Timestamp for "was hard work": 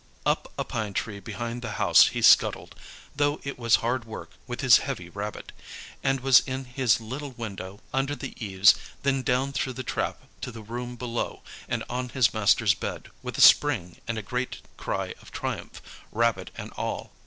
3.59-4.31